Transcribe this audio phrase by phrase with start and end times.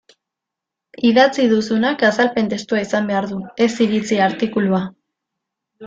[1.09, 4.85] Idatzi duzunak azalpen testua izan behar du, ez iritzi artikulua.